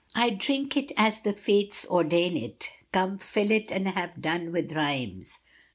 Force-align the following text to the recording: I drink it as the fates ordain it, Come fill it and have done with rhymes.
I 0.15 0.31
drink 0.31 0.75
it 0.75 0.91
as 0.97 1.21
the 1.21 1.31
fates 1.33 1.85
ordain 1.87 2.35
it, 2.35 2.71
Come 2.91 3.19
fill 3.19 3.51
it 3.51 3.71
and 3.71 3.87
have 3.89 4.19
done 4.19 4.51
with 4.51 4.71
rhymes. 4.71 5.37